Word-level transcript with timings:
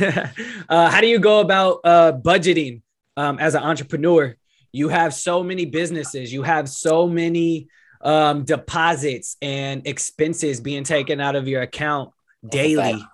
uh, 0.68 0.90
how 0.90 1.00
do 1.00 1.06
you 1.06 1.18
go 1.18 1.40
about 1.40 1.80
uh, 1.84 2.12
budgeting 2.12 2.82
um, 3.16 3.38
as 3.38 3.54
an 3.54 3.62
entrepreneur? 3.62 4.36
You 4.72 4.88
have 4.88 5.14
so 5.14 5.42
many 5.42 5.64
businesses, 5.64 6.32
you 6.32 6.42
have 6.42 6.68
so 6.68 7.06
many 7.06 7.68
um, 8.02 8.44
deposits 8.44 9.36
and 9.40 9.86
expenses 9.86 10.60
being 10.60 10.84
taken 10.84 11.20
out 11.20 11.36
of 11.36 11.48
your 11.48 11.62
account 11.62 12.10
daily. 12.48 13.04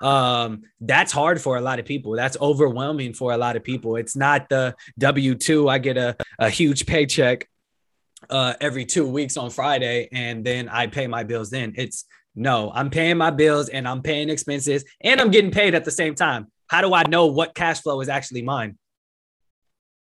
Um, 0.00 0.64
that's 0.80 1.12
hard 1.12 1.40
for 1.40 1.56
a 1.56 1.60
lot 1.60 1.78
of 1.78 1.86
people. 1.86 2.12
That's 2.12 2.36
overwhelming 2.40 3.14
for 3.14 3.32
a 3.32 3.38
lot 3.38 3.56
of 3.56 3.64
people. 3.64 3.96
It's 3.96 4.16
not 4.16 4.48
the 4.48 4.74
W 4.98 5.34
2, 5.34 5.68
I 5.68 5.78
get 5.78 5.96
a, 5.96 6.16
a 6.38 6.50
huge 6.50 6.84
paycheck 6.86 7.48
uh, 8.28 8.54
every 8.60 8.84
two 8.84 9.06
weeks 9.06 9.36
on 9.36 9.50
Friday 9.50 10.08
and 10.12 10.44
then 10.44 10.68
I 10.68 10.86
pay 10.88 11.06
my 11.06 11.24
bills 11.24 11.50
then. 11.50 11.74
It's 11.76 12.04
no, 12.34 12.72
I'm 12.74 12.90
paying 12.90 13.16
my 13.16 13.30
bills 13.30 13.68
and 13.68 13.86
I'm 13.86 14.02
paying 14.02 14.28
expenses 14.28 14.84
and 15.00 15.20
I'm 15.20 15.30
getting 15.30 15.50
paid 15.50 15.74
at 15.74 15.84
the 15.84 15.90
same 15.90 16.14
time. 16.14 16.48
How 16.66 16.80
do 16.80 16.92
I 16.94 17.04
know 17.08 17.26
what 17.26 17.54
cash 17.54 17.80
flow 17.80 18.00
is 18.00 18.08
actually 18.08 18.42
mine? 18.42 18.78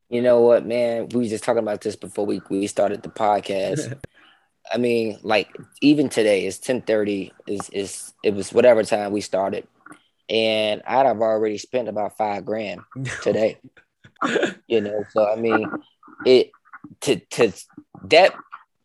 You 0.10 0.22
know 0.22 0.42
what, 0.42 0.66
man? 0.66 1.08
We 1.10 1.24
were 1.24 1.30
just 1.30 1.44
talking 1.44 1.64
about 1.64 1.82
this 1.82 1.96
before 1.96 2.26
we, 2.26 2.42
we 2.50 2.68
started 2.68 3.04
the 3.04 3.10
podcast. 3.10 4.00
I 4.72 4.78
mean, 4.78 5.18
like 5.24 5.50
even 5.82 6.10
today 6.10 6.46
it's 6.46 6.60
10:30 6.60 7.32
is 7.48 7.70
is 7.70 8.14
it 8.24 8.34
was 8.34 8.54
whatever 8.54 8.84
time 8.84 9.12
we 9.12 9.22
started. 9.22 9.68
And 10.30 10.84
I'd 10.86 11.08
have 11.08 11.22
already 11.22 11.58
spent 11.58 11.88
about 11.88 12.18
five 12.18 12.46
grand 12.46 12.82
today. 13.24 13.58
you 14.68 14.82
know, 14.82 15.04
so 15.12 15.28
I 15.28 15.38
mean 15.38 15.72
it 16.26 16.52
to 17.02 17.16
to 17.16 17.52
that 18.06 18.34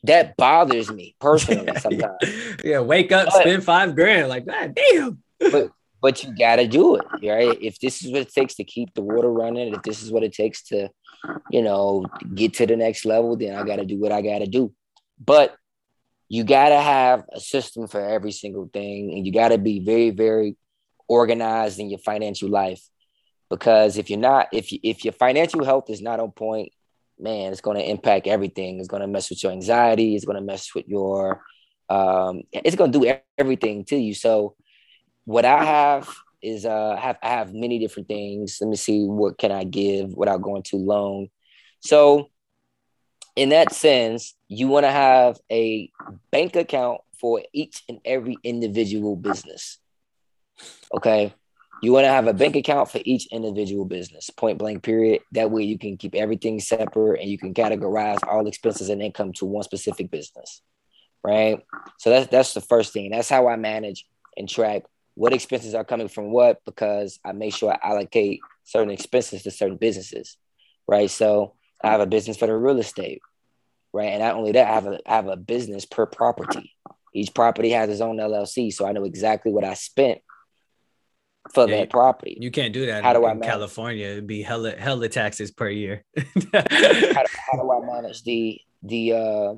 that 0.05 0.37
bothers 0.37 0.91
me 0.91 1.17
personally 1.21 1.75
sometimes. 1.81 2.17
yeah, 2.63 2.81
wake 2.81 3.11
up, 3.13 3.27
but, 3.27 3.41
spend 3.41 3.65
five 3.65 3.95
grand. 3.95 4.29
Like, 4.29 4.47
God 4.47 4.75
damn. 4.75 5.23
But 5.39 5.71
but 6.01 6.23
you 6.23 6.35
gotta 6.37 6.69
do 6.69 6.97
it, 6.97 7.05
right? 7.27 7.59
If 7.61 7.79
this 7.80 8.05
is 8.05 8.13
what 8.13 8.21
it 8.21 8.33
takes 8.33 8.57
to 8.57 8.65
keep 8.65 8.93
the 8.95 9.03
water 9.03 9.33
running, 9.33 9.75
if 9.75 9.83
this 9.83 10.03
is 10.03 10.13
what 10.13 10.23
it 10.23 10.35
takes 10.35 10.63
to, 10.65 10.91
you 11.51 11.63
know, 11.63 12.05
get 12.35 12.55
to 12.55 12.66
the 12.66 12.77
next 12.77 13.07
level, 13.07 13.37
then 13.37 13.57
I 13.57 13.65
gotta 13.65 13.87
do 13.87 13.99
what 13.99 14.13
I 14.13 14.21
gotta 14.21 14.46
do. 14.46 14.73
But 15.19 15.57
you 16.29 16.45
gotta 16.45 16.79
have 16.79 17.24
a 17.33 17.41
system 17.41 17.87
for 17.87 18.01
every 18.01 18.33
single 18.33 18.68
thing, 18.71 19.13
and 19.15 19.27
you 19.27 19.33
gotta 19.33 19.57
be 19.57 19.80
very, 19.80 20.11
very 20.11 20.57
organized 21.09 21.79
in 21.79 21.89
your 21.89 21.99
financial 22.01 22.51
life. 22.51 22.83
Because 23.49 23.96
if 23.96 24.11
you're 24.11 24.18
not, 24.18 24.49
if 24.52 24.73
you, 24.73 24.80
if 24.83 25.05
your 25.05 25.13
financial 25.13 25.65
health 25.65 25.89
is 25.89 26.02
not 26.02 26.21
on 26.21 26.33
point, 26.33 26.73
man, 27.18 27.52
it's 27.52 27.60
going 27.60 27.76
to 27.76 27.88
impact 27.88 28.26
everything. 28.26 28.79
It's 28.79 28.88
going 28.88 29.02
to 29.02 29.09
mess 29.09 29.30
with 29.30 29.43
your 29.43 29.52
anxiety. 29.52 30.15
It's 30.15 30.24
going 30.24 30.37
to 30.37 30.43
mess 30.43 30.74
with 30.74 30.88
your, 30.88 31.43
um, 31.88 32.43
it's 32.52 32.76
going 32.76 32.93
to 32.93 32.98
do 32.98 33.16
everything 33.38 33.84
to 33.87 33.96
you. 33.96 34.15
So, 34.15 34.56
what 35.24 35.45
I 35.45 35.65
have 35.65 36.15
is 36.43 36.66
uh, 36.66 36.96
have 36.96 37.16
I 37.23 37.30
have 37.30 37.54
many 37.54 37.79
different 37.79 38.09
things. 38.09 38.59
Let 38.60 38.68
me 38.68 38.76
see 38.76 39.04
what 39.04 39.38
can 39.38 39.51
I 39.51 39.65
give 39.65 40.15
without 40.15 40.43
going 40.43 40.62
too 40.62 40.76
long. 40.76 41.29
So, 41.80 42.30
in 43.37 43.49
that 43.49 43.73
sense, 43.73 44.34
you 44.49 44.68
want 44.68 44.84
to 44.84 44.90
have 44.90 45.38
a 45.51 45.90
bank 46.30 46.56
account 46.56 47.01
for 47.18 47.43
each 47.52 47.82
and 47.88 48.01
every 48.04 48.37
individual 48.45 49.16
business. 49.16 49.78
Okay. 50.95 51.34
You 51.85 51.93
want 51.93 52.04
to 52.04 52.10
have 52.10 52.27
a 52.27 52.32
bank 52.32 52.57
account 52.57 52.90
for 52.90 52.99
each 53.04 53.27
individual 53.27 53.85
business, 53.85 54.30
point 54.30 54.57
blank, 54.57 54.82
period. 54.82 55.21
That 55.32 55.51
way 55.51 55.65
you 55.65 55.79
can 55.79 55.99
keep 55.99 56.15
everything 56.15 56.59
separate 56.59 57.21
and 57.21 57.29
you 57.29 57.37
can 57.37 57.52
categorize 57.52 58.27
all 58.27 58.46
expenses 58.46 58.88
and 58.88 59.02
income 59.02 59.35
to 59.35 59.45
one 59.45 59.65
specific 59.65 60.10
business. 60.10 60.62
Right. 61.23 61.62
So 61.99 62.09
that's 62.09 62.29
that's 62.29 62.55
the 62.55 62.62
first 62.62 62.95
thing. 62.95 63.10
That's 63.10 63.29
how 63.29 63.49
I 63.49 63.57
manage 63.57 64.06
and 64.34 64.49
track 64.49 64.84
what 65.12 65.34
expenses 65.34 65.75
are 65.75 65.84
coming 65.84 66.09
from 66.09 66.32
what 66.32 66.65
because 66.65 67.21
I 67.22 67.32
make 67.32 67.55
sure 67.55 67.71
I 67.71 67.78
allocate 67.82 68.41
certain 68.65 68.91
expenses 68.91 69.43
to 69.43 69.50
certain 69.50 69.77
businesses. 69.77 70.38
Right. 70.88 71.10
So 71.10 71.53
I 71.82 71.91
have 71.91 72.00
a 72.00 72.06
business 72.06 72.38
for 72.38 72.47
the 72.47 72.56
real 72.56 72.78
estate. 72.78 73.21
Right. 73.93 74.09
And 74.09 74.22
not 74.22 74.37
only 74.37 74.53
that, 74.53 74.71
I 74.71 74.72
have 74.72 74.87
a 74.87 74.99
I 75.06 75.16
have 75.16 75.28
a 75.28 75.37
business 75.37 75.84
per 75.84 76.06
property. 76.06 76.72
Each 77.12 77.34
property 77.34 77.71
has 77.71 77.91
its 77.91 78.01
own 78.01 78.16
LLC. 78.16 78.72
So 78.72 78.87
I 78.87 78.93
know 78.93 79.05
exactly 79.05 79.53
what 79.53 79.65
I 79.65 79.75
spent 79.75 80.22
for 81.53 81.69
yeah, 81.69 81.81
that 81.81 81.91
property. 81.91 82.38
You 82.41 82.50
can't 82.50 82.72
do 82.72 82.87
that. 82.87 83.05
How 83.05 83.15
in, 83.15 83.21
do 83.21 83.27
I 83.27 83.32
in 83.32 83.41
California? 83.41 84.06
It'd 84.06 84.27
be 84.27 84.43
hella 84.43 84.72
hella 84.72 85.09
taxes 85.09 85.50
per 85.50 85.69
year. 85.69 86.05
how, 86.16 86.22
do, 86.22 86.49
how, 86.53 87.62
do, 87.62 87.71
I 87.71 87.81
manage 87.84 88.22
the 88.25 88.60
the 88.82 89.12
uh, 89.12 89.54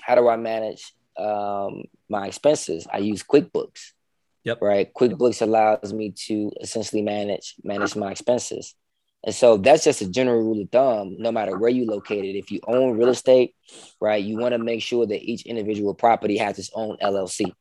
how 0.00 0.14
do 0.14 0.28
I 0.28 0.36
manage 0.36 0.92
um, 1.16 1.84
my 2.08 2.26
expenses? 2.26 2.86
I 2.92 2.98
use 2.98 3.22
QuickBooks. 3.22 3.92
Yep. 4.44 4.62
Right. 4.62 4.92
QuickBooks 4.94 5.42
allows 5.42 5.92
me 5.92 6.12
to 6.26 6.52
essentially 6.60 7.02
manage 7.02 7.56
manage 7.62 7.94
my 7.96 8.10
expenses. 8.10 8.74
And 9.24 9.34
so 9.34 9.56
that's 9.56 9.82
just 9.84 10.00
a 10.00 10.08
general 10.08 10.40
rule 10.40 10.62
of 10.62 10.70
thumb, 10.70 11.16
no 11.18 11.32
matter 11.32 11.58
where 11.58 11.70
you 11.70 11.86
located. 11.86 12.36
If 12.36 12.52
you 12.52 12.60
own 12.68 12.96
real 12.96 13.08
estate, 13.08 13.56
right, 14.00 14.22
you 14.22 14.38
want 14.38 14.52
to 14.52 14.58
make 14.58 14.80
sure 14.80 15.06
that 15.06 15.22
each 15.22 15.42
individual 15.42 15.92
property 15.92 16.38
has 16.38 16.58
its 16.58 16.70
own 16.72 16.96
LLC 17.02 17.52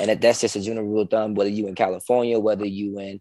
and 0.00 0.10
that, 0.10 0.20
that's 0.20 0.40
just 0.40 0.56
a 0.56 0.60
general 0.60 0.86
rule 0.86 1.02
of 1.02 1.10
thumb. 1.10 1.34
Whether 1.34 1.50
you 1.50 1.66
in 1.66 1.74
California, 1.74 2.38
whether 2.38 2.66
you 2.66 2.98
in 2.98 3.20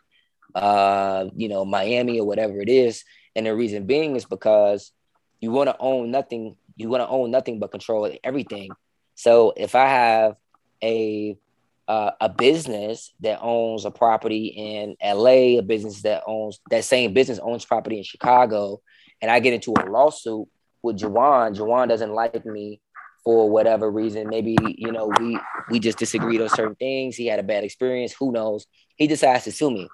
uh, 0.55 1.25
you 1.35 1.49
know 1.49 1.65
Miami 1.65 2.19
or 2.19 2.27
whatever 2.27 2.61
it 2.61 2.69
is, 2.69 3.03
and 3.35 3.45
the 3.45 3.55
reason 3.55 3.85
being 3.85 4.15
is 4.15 4.25
because 4.25 4.91
you 5.39 5.51
want 5.51 5.69
to 5.69 5.77
own 5.79 6.11
nothing. 6.11 6.55
You 6.75 6.89
want 6.89 7.03
to 7.03 7.09
own 7.09 7.31
nothing 7.31 7.59
but 7.59 7.71
control 7.71 8.11
everything. 8.23 8.69
So 9.15 9.53
if 9.55 9.75
I 9.75 9.87
have 9.87 10.35
a 10.83 11.37
uh, 11.87 12.11
a 12.21 12.29
business 12.29 13.13
that 13.19 13.39
owns 13.41 13.85
a 13.85 13.91
property 13.91 14.47
in 14.47 14.95
LA, 15.03 15.57
a 15.57 15.61
business 15.61 16.03
that 16.03 16.23
owns 16.25 16.59
that 16.69 16.85
same 16.85 17.13
business 17.13 17.39
owns 17.39 17.65
property 17.65 17.97
in 17.97 18.03
Chicago, 18.03 18.81
and 19.21 19.29
I 19.29 19.39
get 19.39 19.53
into 19.53 19.73
a 19.77 19.89
lawsuit 19.89 20.47
with 20.81 20.99
Juwan, 20.99 21.55
Juwan 21.55 21.87
doesn't 21.87 22.13
like 22.13 22.45
me 22.45 22.81
for 23.23 23.49
whatever 23.49 23.89
reason. 23.89 24.29
Maybe 24.29 24.55
you 24.77 24.91
know 24.91 25.11
we 25.19 25.39
we 25.69 25.79
just 25.79 25.97
disagreed 25.97 26.41
on 26.41 26.49
certain 26.49 26.75
things. 26.75 27.15
He 27.15 27.27
had 27.27 27.39
a 27.39 27.43
bad 27.43 27.63
experience. 27.63 28.13
Who 28.13 28.31
knows? 28.31 28.67
He 28.95 29.07
decides 29.07 29.45
to 29.45 29.51
sue 29.51 29.71
me. 29.71 29.89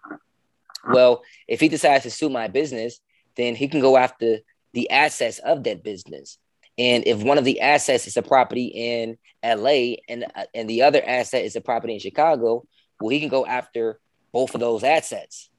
Well, 0.90 1.24
if 1.48 1.60
he 1.60 1.70
decides 1.70 2.04
to 2.04 2.12
sue 2.12 2.30
my 2.30 2.48
business, 2.48 3.00
then 3.36 3.56
he 3.56 3.68
can 3.68 3.82
go 3.82 3.98
after 3.98 4.40
the 4.74 4.90
assets 4.90 5.40
of 5.40 5.64
that 5.64 5.84
business. 5.84 6.38
And 6.78 7.08
if 7.08 7.24
one 7.24 7.38
of 7.38 7.46
the 7.46 7.62
assets 7.62 8.08
is 8.08 8.18
a 8.18 8.22
property 8.22 8.66
in 8.66 9.18
LA 9.44 9.96
and 10.08 10.26
uh, 10.36 10.46
and 10.54 10.70
the 10.70 10.84
other 10.84 11.02
asset 11.06 11.44
is 11.44 11.56
a 11.56 11.62
property 11.62 11.94
in 11.94 12.00
Chicago, 12.00 12.66
well, 13.00 13.10
he 13.10 13.20
can 13.20 13.30
go 13.30 13.46
after 13.46 14.00
both 14.32 14.54
of 14.54 14.62
those 14.62 14.84
assets, 14.84 15.50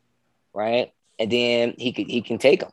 right? 0.54 0.92
And 1.18 1.30
then 1.30 1.74
he 1.76 1.92
could 1.92 2.08
he 2.08 2.22
can 2.22 2.38
take 2.38 2.60
them 2.60 2.70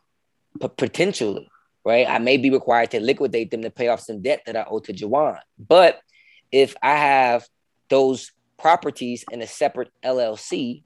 potentially 0.78 1.50
right? 1.86 2.08
I 2.10 2.18
may 2.18 2.38
be 2.38 2.50
required 2.50 2.92
to 2.92 3.00
liquidate 3.00 3.52
them 3.52 3.62
to 3.62 3.70
pay 3.70 3.88
off 3.88 4.02
some 4.02 4.22
debt 4.22 4.42
that 4.46 4.58
I 4.58 4.66
owe 4.68 4.80
to 4.80 4.94
Juwan. 4.94 5.40
But 5.60 6.00
if 6.52 6.76
I 6.82 6.96
have 6.96 7.48
those 7.90 8.32
properties 8.58 9.24
in 9.32 9.42
a 9.42 9.48
separate 9.48 9.92
LLC, 10.04 10.84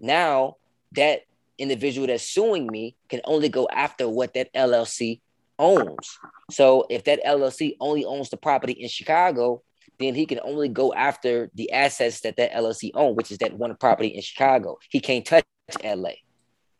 now 0.00 0.56
that 0.92 1.20
individual 1.58 2.06
that's 2.06 2.28
suing 2.28 2.66
me 2.66 2.96
can 3.08 3.20
only 3.24 3.48
go 3.48 3.68
after 3.72 4.08
what 4.08 4.34
that 4.34 4.52
LLC 4.54 5.20
owns. 5.58 6.18
So 6.50 6.86
if 6.90 7.04
that 7.04 7.24
LLC 7.24 7.76
only 7.80 8.04
owns 8.04 8.30
the 8.30 8.36
property 8.36 8.72
in 8.72 8.88
Chicago, 8.88 9.62
then 9.98 10.14
he 10.14 10.26
can 10.26 10.40
only 10.44 10.68
go 10.68 10.92
after 10.94 11.50
the 11.54 11.72
assets 11.72 12.20
that 12.20 12.36
that 12.36 12.52
LLC 12.52 12.90
owns, 12.94 13.16
which 13.16 13.32
is 13.32 13.38
that 13.38 13.54
one 13.54 13.74
property 13.76 14.08
in 14.08 14.22
Chicago. 14.22 14.78
He 14.88 15.00
can't 15.00 15.26
touch 15.26 15.44
LA. 15.84 16.12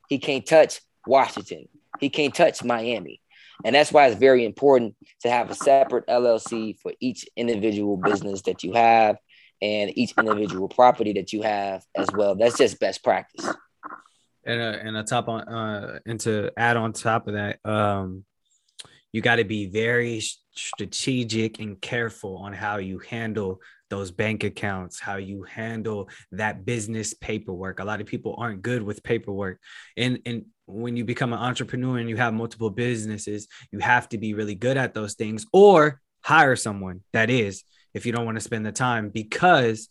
He 0.09 0.19
can't 0.19 0.47
touch 0.47 0.81
Washington. 1.07 1.69
He 1.99 2.09
can't 2.09 2.35
touch 2.35 2.63
Miami. 2.63 3.21
And 3.65 3.75
that's 3.75 3.93
why 3.93 4.07
it's 4.07 4.19
very 4.19 4.45
important 4.45 4.95
to 5.23 5.31
have 5.31 5.51
a 5.51 5.55
separate 5.55 6.07
LLC 6.07 6.79
for 6.79 6.93
each 7.01 7.27
individual 7.37 7.97
business 7.97 8.43
that 8.43 8.63
you 8.63 8.73
have 8.73 9.17
and 9.61 9.97
each 9.97 10.15
individual 10.17 10.69
property 10.69 11.13
that 11.15 11.33
you 11.33 11.43
have 11.43 11.83
as 11.97 12.09
well. 12.13 12.37
That's 12.37 12.57
just 12.57 12.79
best 12.79 13.03
practice. 13.03 13.47
And 14.45 14.61
uh, 14.61 14.79
and 14.81 14.97
a 14.97 15.03
top 15.03 15.29
on 15.29 15.43
uh 15.43 15.99
and 16.07 16.19
to 16.21 16.51
add 16.57 16.77
on 16.77 16.93
top 16.93 17.27
of 17.27 17.35
that, 17.35 17.59
um, 17.65 18.25
you 19.13 19.21
got 19.21 19.37
to 19.37 19.45
be 19.45 19.67
very 19.67 20.23
strategic 20.55 21.59
and 21.59 21.81
careful 21.81 22.39
on 22.39 22.53
how 22.53 22.77
you 22.77 22.99
handle 22.99 23.61
those 23.91 24.11
bank 24.11 24.45
accounts, 24.45 25.01
how 25.01 25.17
you 25.17 25.43
handle 25.45 26.09
that 26.33 26.65
business 26.65 27.15
paperwork. 27.15 27.81
A 27.81 27.85
lot 27.85 28.01
of 28.01 28.07
people 28.07 28.35
aren't 28.39 28.63
good 28.63 28.83
with 28.83 29.03
paperwork. 29.03 29.59
And 29.97 30.21
and 30.27 30.47
when 30.67 30.97
you 30.97 31.05
become 31.05 31.33
an 31.33 31.39
entrepreneur 31.39 31.99
and 31.99 32.09
you 32.09 32.17
have 32.17 32.35
multiple 32.35 32.71
businesses, 32.71 33.49
you 33.73 33.79
have 33.79 34.09
to 34.11 34.19
be 34.19 34.35
really 34.35 34.55
good 34.55 34.77
at 34.77 34.95
those 34.95 35.15
things 35.15 35.47
or 35.53 36.01
hire 36.21 36.57
someone 36.57 37.03
that 37.13 37.31
is 37.31 37.65
if 37.95 38.05
you 38.05 38.13
don't 38.13 38.27
want 38.27 38.37
to 38.37 38.43
spend 38.43 38.67
the 38.67 38.73
time 38.73 39.09
because 39.09 39.89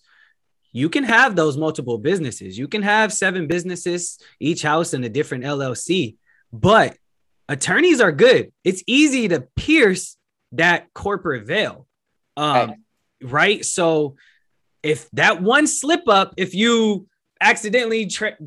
you 0.71 0.89
can 0.89 1.03
have 1.03 1.35
those 1.35 1.57
multiple 1.57 1.97
businesses. 1.97 2.57
You 2.57 2.67
can 2.67 2.83
have 2.83 3.11
seven 3.11 3.47
businesses, 3.47 4.19
each 4.39 4.61
house 4.61 4.93
in 4.93 5.03
a 5.03 5.09
different 5.09 5.43
LLC, 5.43 6.17
but 6.53 6.95
attorneys 7.49 8.01
are 8.01 8.11
good. 8.11 8.51
It's 8.63 8.83
easy 8.85 9.29
to 9.29 9.47
pierce 9.55 10.17
that 10.51 10.93
corporate 10.93 11.47
veil. 11.47 11.87
Um, 12.35 12.69
right. 12.69 12.77
Right? 13.21 13.63
So 13.65 14.15
if 14.83 15.09
that 15.11 15.41
one 15.41 15.67
slip 15.67 16.07
up, 16.07 16.33
if 16.37 16.53
you 16.53 17.07
accidentally 17.41 18.07
tra- 18.07 18.37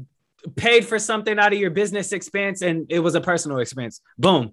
paid 0.57 0.87
for 0.87 0.99
something 0.99 1.39
out 1.39 1.53
of 1.53 1.59
your 1.59 1.71
business 1.71 2.13
expense 2.13 2.63
and 2.63 2.87
it 2.89 3.01
was 3.01 3.15
a 3.15 3.21
personal 3.21 3.59
expense. 3.59 4.01
Boom. 4.19 4.53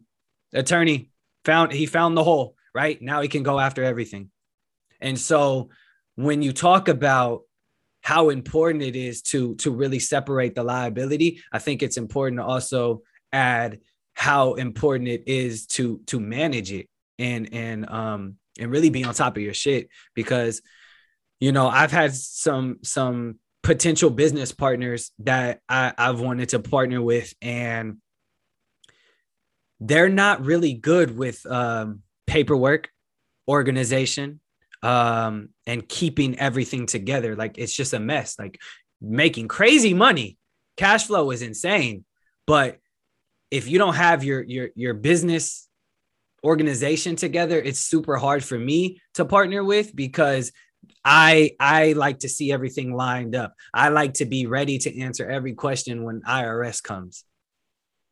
Attorney 0.53 1.09
found 1.45 1.71
he 1.71 1.85
found 1.85 2.17
the 2.17 2.23
hole, 2.23 2.55
right? 2.73 3.01
Now 3.01 3.21
he 3.21 3.27
can 3.27 3.43
go 3.43 3.59
after 3.59 3.83
everything. 3.83 4.31
And 4.99 5.19
so 5.19 5.69
when 6.15 6.41
you 6.41 6.51
talk 6.51 6.87
about 6.87 7.41
how 8.01 8.29
important 8.29 8.83
it 8.83 8.95
is 8.95 9.21
to 9.21 9.55
to 9.55 9.71
really 9.71 9.99
separate 9.99 10.55
the 10.55 10.63
liability, 10.63 11.41
I 11.51 11.59
think 11.59 11.83
it's 11.83 11.97
important 11.97 12.39
to 12.39 12.45
also 12.45 13.03
add 13.31 13.79
how 14.13 14.53
important 14.53 15.09
it 15.09 15.23
is 15.27 15.67
to 15.67 16.01
to 16.07 16.19
manage 16.19 16.71
it 16.71 16.87
and 17.19 17.53
and 17.53 17.89
um 17.89 18.35
and 18.59 18.71
really 18.71 18.89
be 18.89 19.03
on 19.03 19.13
top 19.13 19.37
of 19.37 19.43
your 19.43 19.53
shit 19.53 19.89
because 20.13 20.61
you 21.39 21.51
know 21.51 21.67
I've 21.67 21.91
had 21.91 22.13
some 22.13 22.79
some 22.83 23.39
potential 23.63 24.09
business 24.09 24.51
partners 24.51 25.11
that 25.19 25.59
I, 25.67 25.93
I've 25.97 26.19
wanted 26.21 26.49
to 26.49 26.59
partner 26.59 27.01
with 27.01 27.33
and 27.41 27.97
they're 29.79 30.09
not 30.09 30.45
really 30.45 30.73
good 30.73 31.17
with 31.17 31.45
um, 31.45 32.01
paperwork 32.25 32.89
organization 33.47 34.39
um, 34.83 35.49
and 35.65 35.87
keeping 35.87 36.39
everything 36.39 36.85
together. 36.85 37.35
Like 37.35 37.57
it's 37.57 37.75
just 37.75 37.93
a 37.93 37.99
mess. 37.99 38.39
Like 38.39 38.59
making 39.01 39.47
crazy 39.47 39.93
money 39.93 40.37
cash 40.77 41.07
flow 41.07 41.31
is 41.31 41.41
insane. 41.41 42.05
But 42.45 42.77
if 43.51 43.67
you 43.67 43.77
don't 43.77 43.95
have 43.95 44.23
your 44.23 44.41
your 44.43 44.69
your 44.75 44.93
business 44.93 45.66
organization 46.43 47.15
together, 47.15 47.59
it's 47.59 47.79
super 47.79 48.17
hard 48.17 48.43
for 48.43 48.57
me 48.57 49.01
to 49.15 49.25
partner 49.25 49.63
with 49.63 49.95
because 49.95 50.51
I 51.03 51.51
I 51.59 51.93
like 51.93 52.19
to 52.19 52.29
see 52.29 52.51
everything 52.51 52.93
lined 52.93 53.35
up. 53.35 53.53
I 53.73 53.89
like 53.89 54.15
to 54.15 54.25
be 54.25 54.45
ready 54.45 54.77
to 54.79 55.01
answer 55.01 55.29
every 55.29 55.53
question 55.53 56.03
when 56.03 56.21
IRS 56.21 56.81
comes 56.81 57.23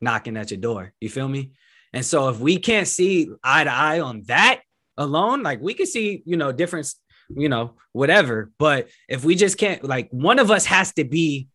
knocking 0.02 0.38
at 0.38 0.52
your 0.52 0.60
door. 0.60 0.94
You 1.00 1.10
feel 1.10 1.28
me? 1.28 1.52
And 1.94 2.06
so 2.06 2.30
if 2.30 2.40
we 2.40 2.58
can't 2.58 2.88
see 2.88 3.30
eye 3.44 3.64
to 3.64 3.72
eye 3.72 4.00
on 4.00 4.24
that 4.28 4.62
alone, 4.98 5.44
like 5.44 5.62
we 5.62 5.74
can 5.74 5.86
see, 5.86 6.24
you 6.26 6.38
know, 6.38 6.52
difference, 6.52 7.00
you 7.30 7.50
know, 7.50 7.76
whatever. 7.94 8.52
But 8.60 8.90
if 9.08 9.24
we 9.24 9.36
just 9.36 9.58
can't, 9.58 9.84
like 9.84 10.10
one 10.12 10.40
of 10.40 10.52
us 10.52 10.66
has 10.66 10.94
to 10.94 11.06
be 11.06 11.48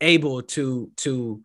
able 0.00 0.42
to 0.42 0.90
to 0.96 1.42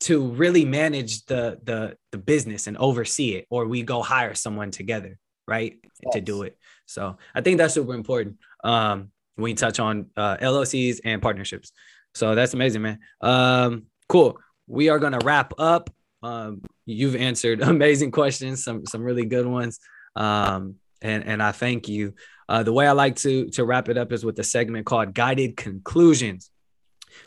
to 0.00 0.28
really 0.28 0.64
manage 0.64 1.24
the 1.26 1.58
the 1.62 1.96
the 2.10 2.18
business 2.18 2.66
and 2.66 2.76
oversee 2.78 3.34
it 3.34 3.46
or 3.50 3.66
we 3.66 3.82
go 3.82 4.02
hire 4.02 4.34
someone 4.34 4.70
together 4.70 5.18
right 5.46 5.78
yes. 6.02 6.14
to 6.14 6.20
do 6.20 6.42
it. 6.42 6.56
So 6.86 7.18
i 7.34 7.40
think 7.40 7.58
that's 7.58 7.74
super 7.74 7.94
important 7.94 8.38
um 8.64 9.10
when 9.36 9.50
you 9.50 9.56
touch 9.56 9.78
on 9.78 10.06
uh, 10.16 10.36
llcs 10.38 11.00
and 11.04 11.22
partnerships. 11.22 11.72
So 12.14 12.34
that's 12.34 12.54
amazing 12.54 12.82
man. 12.82 12.98
Um 13.20 13.86
cool. 14.08 14.38
We 14.66 14.88
are 14.88 14.98
going 14.98 15.18
to 15.18 15.24
wrap 15.24 15.52
up. 15.58 15.90
Um 16.22 16.62
you've 16.86 17.16
answered 17.16 17.60
amazing 17.74 18.10
questions 18.10 18.64
some 18.64 18.86
some 18.86 19.02
really 19.02 19.26
good 19.26 19.46
ones. 19.46 19.78
Um 20.16 20.76
and 21.02 21.24
and 21.24 21.42
i 21.42 21.52
thank 21.52 21.88
you. 21.88 22.14
Uh 22.48 22.62
the 22.62 22.72
way 22.72 22.86
i 22.86 22.92
like 22.92 23.16
to 23.16 23.50
to 23.50 23.64
wrap 23.64 23.88
it 23.88 23.98
up 23.98 24.12
is 24.12 24.24
with 24.24 24.38
a 24.38 24.44
segment 24.44 24.86
called 24.86 25.14
guided 25.14 25.56
conclusions 25.56 26.50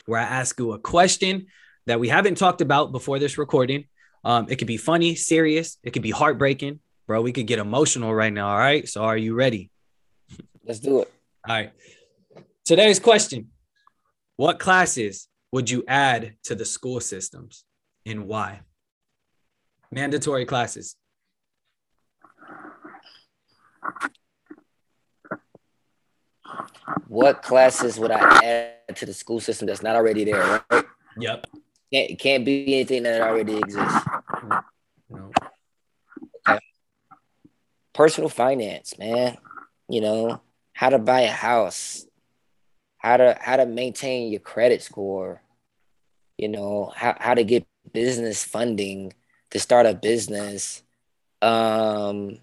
where 0.06 0.20
i 0.20 0.24
ask 0.24 0.58
you 0.58 0.72
a 0.72 0.78
question 0.78 1.46
that 1.86 2.00
we 2.00 2.08
haven't 2.08 2.36
talked 2.36 2.60
about 2.60 2.92
before 2.92 3.18
this 3.18 3.38
recording. 3.38 3.84
Um, 4.24 4.46
it 4.48 4.56
could 4.56 4.66
be 4.66 4.76
funny, 4.76 5.14
serious, 5.14 5.78
it 5.82 5.90
could 5.90 6.02
be 6.02 6.10
heartbreaking, 6.10 6.80
bro. 7.06 7.20
We 7.20 7.32
could 7.32 7.46
get 7.46 7.58
emotional 7.58 8.14
right 8.14 8.32
now. 8.32 8.48
All 8.48 8.58
right. 8.58 8.88
So 8.88 9.02
are 9.02 9.16
you 9.16 9.34
ready? 9.34 9.70
Let's 10.66 10.80
do 10.80 11.02
it. 11.02 11.12
All 11.46 11.54
right. 11.54 11.72
Today's 12.64 12.98
question 12.98 13.48
What 14.36 14.58
classes 14.58 15.28
would 15.52 15.68
you 15.68 15.84
add 15.86 16.36
to 16.44 16.54
the 16.54 16.64
school 16.64 17.00
systems 17.00 17.64
and 18.06 18.26
why? 18.26 18.60
Mandatory 19.92 20.46
classes. 20.46 20.96
What 27.08 27.42
classes 27.42 27.98
would 27.98 28.10
I 28.10 28.72
add 28.88 28.96
to 28.96 29.06
the 29.06 29.14
school 29.14 29.40
system 29.40 29.66
that's 29.66 29.82
not 29.82 29.96
already 29.96 30.24
there? 30.24 30.62
Right? 30.70 30.84
Yep. 31.18 31.46
Can't, 31.94 32.18
can't 32.18 32.44
be 32.44 32.74
anything 32.74 33.04
that 33.04 33.20
already 33.20 33.56
exists. 33.56 34.04
No. 35.08 35.30
Okay. 36.48 36.58
Personal 37.92 38.28
finance, 38.28 38.98
man. 38.98 39.38
You 39.88 40.00
know, 40.00 40.40
how 40.72 40.88
to 40.88 40.98
buy 40.98 41.20
a 41.20 41.30
house, 41.30 42.04
how 42.98 43.18
to 43.18 43.38
how 43.40 43.58
to 43.58 43.66
maintain 43.66 44.32
your 44.32 44.40
credit 44.40 44.82
score, 44.82 45.40
you 46.36 46.48
know, 46.48 46.92
how, 46.96 47.16
how 47.20 47.34
to 47.34 47.44
get 47.44 47.64
business 47.92 48.42
funding 48.42 49.12
to 49.50 49.60
start 49.60 49.86
a 49.86 49.94
business, 49.94 50.82
um, 51.42 52.38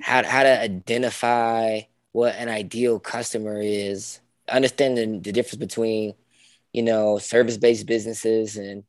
how, 0.00 0.24
how 0.24 0.44
to 0.44 0.62
identify 0.62 1.80
what 2.12 2.36
an 2.36 2.48
ideal 2.48 2.98
customer 2.98 3.60
is, 3.60 4.20
understanding 4.48 5.20
the 5.20 5.30
difference 5.30 5.56
between 5.56 6.14
you 6.78 6.84
know, 6.84 7.18
service-based 7.18 7.86
businesses 7.86 8.56
and, 8.56 8.84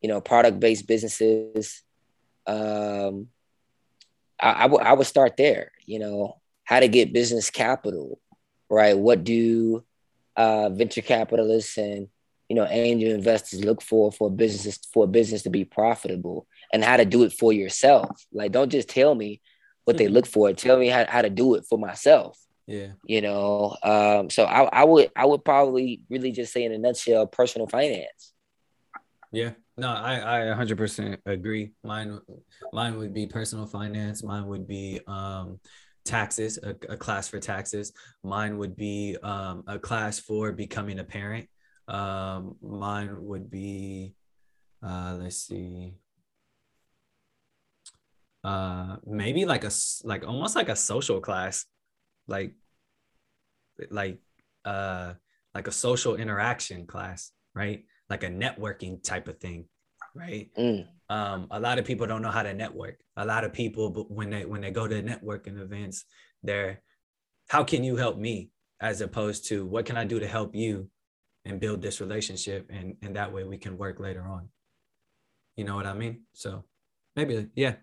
you 0.00 0.08
know, 0.08 0.20
product-based 0.20 0.86
businesses. 0.86 1.82
Um, 2.46 3.26
I, 4.40 4.66
I 4.66 4.92
would 4.92 5.08
start 5.08 5.36
there, 5.36 5.72
you 5.84 5.98
know, 5.98 6.40
how 6.62 6.78
to 6.78 6.86
get 6.86 7.12
business 7.12 7.50
capital, 7.50 8.20
right? 8.70 8.96
What 8.96 9.24
do 9.24 9.82
uh, 10.36 10.68
venture 10.68 11.02
capitalists 11.02 11.76
and, 11.78 12.06
you 12.48 12.54
know, 12.54 12.68
angel 12.70 13.10
investors 13.10 13.64
look 13.64 13.82
for 13.82 14.12
for 14.12 14.30
businesses 14.30 14.78
for 14.94 15.02
a 15.02 15.08
business 15.08 15.42
to 15.42 15.50
be 15.50 15.64
profitable 15.64 16.46
and 16.72 16.84
how 16.84 16.96
to 16.96 17.04
do 17.04 17.24
it 17.24 17.32
for 17.32 17.52
yourself. 17.52 18.24
Like, 18.32 18.52
don't 18.52 18.70
just 18.70 18.88
tell 18.88 19.16
me 19.16 19.40
what 19.84 19.96
they 19.98 20.06
look 20.06 20.26
for. 20.26 20.52
Tell 20.52 20.78
me 20.78 20.86
how, 20.86 21.06
how 21.08 21.22
to 21.22 21.30
do 21.30 21.56
it 21.56 21.64
for 21.68 21.76
myself. 21.76 22.38
Yeah. 22.66 22.92
You 23.04 23.20
know, 23.20 23.76
um, 23.82 24.30
so 24.30 24.44
I, 24.44 24.62
I 24.64 24.84
would 24.84 25.10
I 25.16 25.26
would 25.26 25.44
probably 25.44 26.04
really 26.08 26.30
just 26.32 26.52
say 26.52 26.64
in 26.64 26.72
a 26.72 26.78
nutshell, 26.78 27.26
personal 27.26 27.66
finance. 27.66 28.32
Yeah. 29.32 29.52
No, 29.76 29.88
I 29.88 30.18
I 30.18 30.54
100% 30.54 31.20
agree. 31.26 31.72
Mine 31.82 32.20
mine 32.72 32.98
would 32.98 33.12
be 33.14 33.26
personal 33.26 33.66
finance. 33.66 34.22
Mine 34.22 34.46
would 34.46 34.68
be 34.68 35.00
um 35.06 35.58
taxes, 36.04 36.58
a, 36.62 36.70
a 36.88 36.96
class 36.96 37.28
for 37.28 37.40
taxes. 37.40 37.92
Mine 38.22 38.58
would 38.58 38.76
be 38.76 39.16
um 39.22 39.64
a 39.66 39.78
class 39.78 40.18
for 40.18 40.52
becoming 40.52 40.98
a 40.98 41.04
parent. 41.04 41.48
Um 41.88 42.56
mine 42.62 43.16
would 43.24 43.50
be 43.50 44.14
uh 44.84 45.16
let's 45.20 45.36
see 45.36 45.94
uh 48.44 48.96
maybe 49.06 49.44
like 49.44 49.64
a 49.64 49.70
like 50.04 50.26
almost 50.26 50.56
like 50.56 50.68
a 50.68 50.76
social 50.76 51.20
class 51.20 51.64
like 52.26 52.54
like 53.90 54.20
uh 54.64 55.14
like 55.54 55.66
a 55.66 55.72
social 55.72 56.16
interaction 56.16 56.86
class, 56.86 57.32
right? 57.54 57.84
Like 58.08 58.22
a 58.22 58.28
networking 58.28 59.02
type 59.02 59.28
of 59.28 59.38
thing, 59.38 59.66
right? 60.14 60.50
Mm. 60.56 60.86
Um, 61.10 61.46
a 61.50 61.60
lot 61.60 61.78
of 61.78 61.84
people 61.84 62.06
don't 62.06 62.22
know 62.22 62.30
how 62.30 62.42
to 62.42 62.54
network. 62.54 62.98
A 63.16 63.26
lot 63.26 63.44
of 63.44 63.52
people, 63.52 63.90
but 63.90 64.10
when 64.10 64.30
they 64.30 64.44
when 64.44 64.60
they 64.60 64.70
go 64.70 64.88
to 64.88 65.02
networking 65.02 65.60
events, 65.60 66.04
they're 66.42 66.82
how 67.48 67.64
can 67.64 67.84
you 67.84 67.96
help 67.96 68.16
me 68.16 68.50
as 68.80 69.00
opposed 69.00 69.46
to 69.48 69.66
what 69.66 69.84
can 69.84 69.96
I 69.96 70.04
do 70.04 70.18
to 70.20 70.26
help 70.26 70.54
you 70.54 70.88
and 71.44 71.60
build 71.60 71.82
this 71.82 72.00
relationship 72.00 72.70
and 72.70 72.96
and 73.02 73.16
that 73.16 73.32
way 73.32 73.44
we 73.44 73.58
can 73.58 73.76
work 73.76 74.00
later 74.00 74.22
on. 74.22 74.48
You 75.56 75.64
know 75.64 75.76
what 75.76 75.86
I 75.86 75.94
mean? 75.94 76.22
So 76.32 76.64
maybe 77.14 77.48
yeah. 77.54 77.74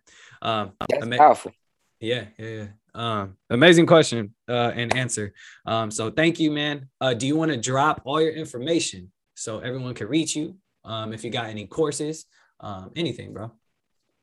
Um, 0.42 0.74
That's 0.90 1.18
powerful. 1.18 1.52
Yeah, 2.00 2.26
yeah, 2.38 2.48
yeah. 2.48 2.68
Um, 3.00 3.38
amazing 3.50 3.86
question 3.86 4.36
uh, 4.50 4.74
and 4.76 4.94
answer. 4.94 5.34
Um, 5.66 5.90
so 5.90 6.12
thank 6.12 6.38
you, 6.38 6.52
man. 6.52 6.90
Uh, 7.00 7.14
do 7.14 7.28
you 7.28 7.38
want 7.38 7.50
to 7.50 7.58
drop 7.58 8.02
all 8.04 8.22
your 8.22 8.34
information 8.34 9.10
so 9.36 9.60
everyone 9.60 9.94
can 9.94 10.10
reach 10.10 10.36
you? 10.36 10.58
Um, 10.84 11.14
if 11.14 11.24
you 11.24 11.30
got 11.30 11.46
any 11.46 11.66
courses, 11.66 12.26
um, 12.60 12.92
anything, 12.98 13.32
bro. 13.32 13.54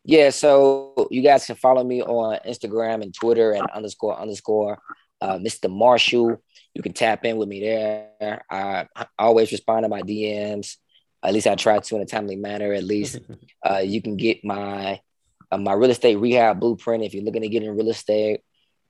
Yeah, 0.05 0.29
so 0.29 1.09
you 1.11 1.23
guys 1.23 1.47
can 1.47 1.57
follow 1.57 1.83
me 1.83 2.03
on 2.03 2.39
Instagram 2.47 3.03
and 3.03 3.15
Twitter 3.15 3.53
and 3.53 3.67
underscore 3.71 4.21
underscore 4.21 4.79
uh, 5.23 5.39
Mr. 5.39 5.75
Marshall. 5.75 6.37
You 6.75 6.83
can 6.83 6.93
tap 6.93 7.25
in 7.25 7.39
with 7.39 7.49
me 7.49 7.61
there. 7.61 8.45
I, 8.51 8.87
I 8.95 9.07
always 9.19 9.53
respond 9.53 9.85
to 9.85 9.89
my 9.89 10.03
DMs. 10.03 10.77
At 11.23 11.33
least 11.33 11.47
I 11.47 11.55
try 11.55 11.79
to 11.79 11.97
in 11.97 12.03
a 12.03 12.07
timely 12.07 12.37
manner. 12.37 12.75
At 12.75 12.85
least 12.85 13.21
uh, 13.69 13.79
you 13.79 14.03
can 14.03 14.19
get 14.19 14.45
my 14.45 15.01
uh, 15.51 15.57
my 15.57 15.73
real 15.73 15.91
estate 15.91 16.17
rehab 16.17 16.61
blueprint 16.61 17.05
if 17.05 17.15
you're 17.15 17.25
looking 17.25 17.41
to 17.41 17.49
get 17.49 17.63
in 17.63 17.75
real 17.75 17.89
estate 17.89 18.43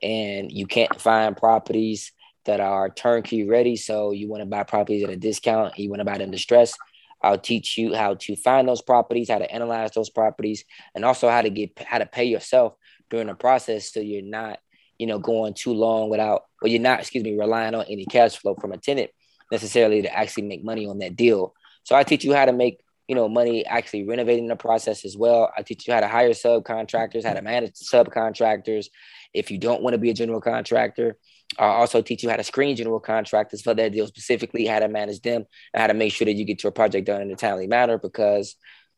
and 0.03 0.50
you 0.50 0.67
can't 0.67 1.00
find 1.00 1.37
properties 1.37 2.12
that 2.45 2.61
are 2.61 2.88
turnkey 2.88 3.47
ready. 3.47 3.76
So 3.76 4.12
you 4.12 4.29
want 4.29 4.43
to 4.43 4.47
buy 4.47 4.62
properties 4.62 5.05
at 5.05 5.11
a 5.11 5.17
discount, 5.17 5.79
you 5.79 5.91
want 5.91 6.00
to 6.00 6.05
buy 6.05 6.19
them 6.19 6.31
distressed. 6.31 6.79
I'll 7.23 7.38
teach 7.38 7.76
you 7.76 7.95
how 7.95 8.15
to 8.15 8.37
find 8.37 8.69
those 8.69 8.83
properties, 8.83 9.31
how 9.31 9.38
to 9.38 9.50
analyze 9.50 9.93
those 9.93 10.11
properties, 10.11 10.65
and 10.95 11.05
also 11.05 11.29
how 11.29 11.43
to 11.43 11.50
get 11.50 11.79
how 11.85 11.99
to 11.99 12.07
pay 12.07 12.25
yourself 12.25 12.75
during 13.11 13.26
the 13.26 13.35
process 13.35 13.93
so 13.93 14.00
you're 14.00 14.23
not, 14.23 14.59
you 14.99 15.07
know, 15.07 15.19
going 15.19 15.55
too 15.55 15.73
long 15.73 16.09
without 16.09 16.43
or 16.62 16.69
you're 16.69 16.81
not, 16.81 17.00
excuse 17.00 17.25
me, 17.25 17.37
relying 17.38 17.75
on 17.75 17.85
any 17.88 18.05
cash 18.05 18.37
flow 18.37 18.55
from 18.55 18.73
a 18.73 18.79
tenant 18.79 19.11
necessarily 19.50 20.03
to 20.03 20.15
actually 20.15 20.45
make 20.45 20.65
money 20.65 20.87
on 20.87 20.99
that 20.99 21.17
deal. 21.17 21.55
So 21.85 21.95
I 21.95 22.03
teach 22.03 22.25
you 22.25 22.35
how 22.35 22.45
to 22.45 22.53
make 22.53 22.81
you 23.09 23.15
know 23.15 23.29
money 23.29 23.65
actually 23.65 24.05
renovating 24.05 24.49
the 24.49 24.57
process 24.57 25.05
as 25.05 25.17
well. 25.17 25.53
I 25.57 25.63
teach 25.63 25.87
you 25.87 25.95
how 25.95 26.01
to 26.01 26.09
hire 26.09 26.31
subcontractors, 26.31 27.25
how 27.25 27.35
to 27.35 27.43
manage 27.43 27.75
subcontractors. 27.75 28.87
If 29.33 29.51
you 29.51 29.59
don't 29.59 29.83
want 29.83 29.95
to 29.95 29.99
be 29.99 30.11
a 30.11 30.15
general 30.15 30.41
contractor, 30.41 31.17
I 31.59 31.67
also 31.67 32.03
teach 32.03 32.23
you 32.23 32.31
how 32.31 32.37
to 32.37 32.45
screen 32.45 32.77
general 32.77 33.01
contractors 33.01 33.63
for 33.63 33.75
that 33.75 33.93
deal 33.93 34.07
specifically, 34.07 34.67
how 34.67 34.81
to 34.81 34.89
manage 34.89 35.21
them, 35.21 35.45
and 35.73 35.81
how 35.81 35.87
to 35.87 35.95
make 35.95 36.13
sure 36.13 36.25
that 36.25 36.35
you 36.35 36.45
get 36.45 36.63
your 36.63 36.73
project 36.73 37.07
done 37.07 37.23
in 37.23 37.31
a 37.31 37.37
timely 37.37 37.67
manner. 37.67 37.99
Because 37.99 38.57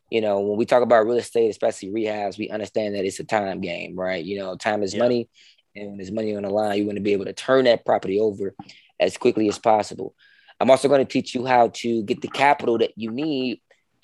you 0.09 0.21
know 0.21 0.39
when 0.39 0.57
we 0.57 0.65
talk 0.65 0.81
about 0.81 1.05
real 1.05 1.17
estate, 1.17 1.49
especially 1.49 1.89
rehabs, 1.89 2.37
we 2.37 2.49
understand 2.49 2.95
that 2.95 3.05
it's 3.05 3.19
a 3.19 3.25
time 3.25 3.61
game, 3.61 3.95
right? 3.95 4.23
You 4.23 4.39
know, 4.39 4.55
time 4.55 4.81
is 4.81 4.95
yeah. 4.95 5.03
money, 5.03 5.29
and 5.75 5.89
when 5.89 5.97
there's 5.97 6.11
money 6.11 6.35
on 6.35 6.43
the 6.43 6.49
line, 6.49 6.79
you 6.79 6.85
want 6.85 6.97
to 6.97 7.03
be 7.03 7.13
able 7.13 7.25
to 7.25 7.33
turn 7.33 7.65
that 7.65 7.85
property 7.85 8.19
over 8.19 8.55
as 8.99 9.17
quickly 9.17 9.47
as 9.47 9.59
possible. 9.59 10.15
I'm 10.59 10.71
also 10.71 10.89
going 10.89 11.05
to 11.05 11.11
teach 11.11 11.33
you 11.33 11.45
how 11.45 11.69
to 11.75 12.03
get 12.03 12.21
the 12.21 12.27
capital 12.27 12.79
that 12.79 12.91
you 12.97 13.11
need 13.11 13.61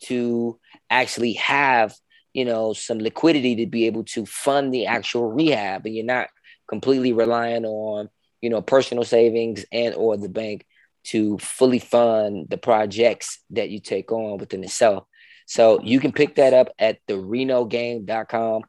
to 0.07 0.59
actually 0.89 1.33
have, 1.33 1.95
you 2.33 2.45
know, 2.45 2.73
some 2.73 2.99
liquidity 2.99 3.55
to 3.57 3.65
be 3.65 3.85
able 3.85 4.03
to 4.03 4.25
fund 4.25 4.73
the 4.73 4.87
actual 4.87 5.31
rehab, 5.31 5.85
and 5.85 5.95
you're 5.95 6.05
not 6.05 6.27
completely 6.67 7.13
relying 7.13 7.65
on, 7.65 8.09
you 8.41 8.49
know, 8.49 8.61
personal 8.61 9.03
savings 9.03 9.65
and 9.71 9.95
or 9.95 10.17
the 10.17 10.29
bank 10.29 10.65
to 11.05 11.37
fully 11.37 11.79
fund 11.79 12.47
the 12.49 12.57
projects 12.57 13.39
that 13.51 13.69
you 13.69 13.79
take 13.79 14.11
on 14.11 14.37
within 14.37 14.63
itself. 14.63 15.05
So 15.45 15.79
you 15.83 15.99
can 15.99 16.11
pick 16.11 16.35
that 16.35 16.53
up 16.53 16.69
at 16.79 16.99
the 17.07 17.13
renogame.com. 17.13 18.63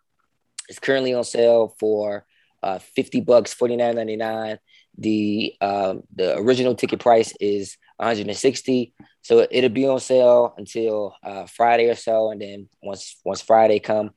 It's 0.69 0.78
currently 0.78 1.14
on 1.14 1.25
sale 1.25 1.75
for 1.81 2.26
uh, 2.62 2.78
50 2.78 3.23
bucks, 3.23 3.55
49.99. 3.55 4.59
The 4.99 5.55
um, 5.61 6.02
the 6.14 6.38
original 6.38 6.75
ticket 6.75 7.00
price 7.00 7.33
is 7.38 7.76
160. 7.97 8.95
So 9.23 9.47
it'll 9.50 9.71
be 9.71 9.87
on 9.87 10.00
sale 10.00 10.55
until 10.57 11.15
uh, 11.23 11.47
Friday 11.47 11.88
or 11.88 11.95
so, 11.95 12.31
and 12.31 12.41
then 12.41 12.69
once 12.83 13.19
once 13.25 13.43
Friday 13.43 13.79
come, 13.79 14.11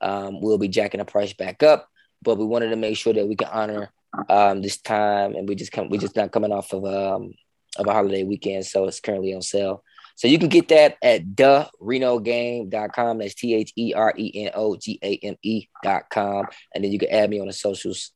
um, 0.00 0.40
we'll 0.40 0.58
be 0.58 0.68
jacking 0.68 0.98
the 0.98 1.04
price 1.04 1.32
back 1.32 1.62
up. 1.62 1.88
But 2.22 2.38
we 2.38 2.44
wanted 2.44 2.70
to 2.70 2.76
make 2.76 2.96
sure 2.96 3.12
that 3.12 3.28
we 3.28 3.36
can 3.36 3.48
honor 3.48 3.90
um, 4.28 4.62
this 4.62 4.80
time, 4.80 5.34
and 5.34 5.48
we 5.48 5.54
just 5.54 5.72
come 5.72 5.88
we 5.88 5.98
just 5.98 6.16
not 6.16 6.32
coming 6.32 6.52
off 6.52 6.72
of 6.72 6.84
um 6.84 7.34
of 7.76 7.86
a 7.86 7.92
holiday 7.92 8.22
weekend, 8.22 8.66
so 8.66 8.86
it's 8.86 9.00
currently 9.00 9.34
on 9.34 9.42
sale. 9.42 9.82
So 10.16 10.28
you 10.28 10.38
can 10.38 10.48
get 10.48 10.68
that 10.68 10.96
at 11.02 11.36
the 11.36 11.68
renogame.com. 11.82 13.18
That's 13.18 13.34
T 13.34 13.54
H 13.54 13.72
E 13.76 13.92
R 13.94 14.14
E 14.16 14.46
N 14.46 14.52
O 14.54 14.76
G 14.76 14.98
A 15.02 15.18
M 15.22 15.36
E.com. 15.42 16.46
And 16.74 16.84
then 16.84 16.92
you 16.92 16.98
can 16.98 17.10
add 17.10 17.30
me 17.30 17.40
on 17.40 17.48
the 17.48 17.52
socials. 17.52 18.12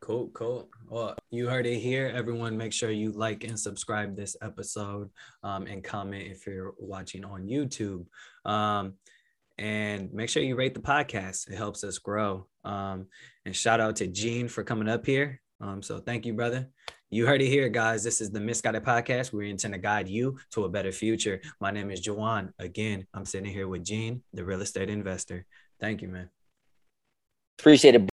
Cool, 0.00 0.28
cool. 0.34 0.68
Well, 0.94 1.16
you 1.32 1.48
heard 1.48 1.66
it 1.66 1.80
here. 1.80 2.12
Everyone, 2.14 2.56
make 2.56 2.72
sure 2.72 2.88
you 2.88 3.10
like 3.10 3.42
and 3.42 3.58
subscribe 3.58 4.14
this 4.14 4.36
episode 4.40 5.10
um, 5.42 5.66
and 5.66 5.82
comment 5.82 6.30
if 6.30 6.46
you're 6.46 6.72
watching 6.78 7.24
on 7.24 7.48
YouTube. 7.48 8.06
Um, 8.48 8.92
and 9.58 10.12
make 10.12 10.28
sure 10.28 10.44
you 10.44 10.54
rate 10.54 10.72
the 10.72 10.78
podcast. 10.78 11.50
It 11.50 11.56
helps 11.56 11.82
us 11.82 11.98
grow. 11.98 12.46
Um, 12.62 13.08
and 13.44 13.56
shout 13.56 13.80
out 13.80 13.96
to 13.96 14.06
Gene 14.06 14.46
for 14.46 14.62
coming 14.62 14.88
up 14.88 15.04
here. 15.04 15.40
Um, 15.60 15.82
so 15.82 15.98
thank 15.98 16.26
you, 16.26 16.32
brother. 16.32 16.68
You 17.10 17.26
heard 17.26 17.42
it 17.42 17.48
here, 17.48 17.68
guys. 17.68 18.04
This 18.04 18.20
is 18.20 18.30
the 18.30 18.38
Misguided 18.38 18.84
Podcast. 18.84 19.32
We 19.32 19.50
intend 19.50 19.74
to 19.74 19.80
guide 19.80 20.08
you 20.08 20.38
to 20.52 20.62
a 20.62 20.68
better 20.68 20.92
future. 20.92 21.40
My 21.60 21.72
name 21.72 21.90
is 21.90 22.06
Juwan. 22.06 22.52
Again, 22.60 23.04
I'm 23.12 23.24
sitting 23.24 23.50
here 23.50 23.66
with 23.66 23.84
Gene, 23.84 24.22
the 24.32 24.44
real 24.44 24.60
estate 24.60 24.90
investor. 24.90 25.44
Thank 25.80 26.02
you, 26.02 26.08
man. 26.08 26.30
Appreciate 27.58 27.96
it. 27.96 28.13